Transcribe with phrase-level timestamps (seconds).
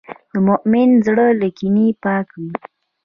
[0.31, 2.51] د مؤمن زړه له کینې پاک وي.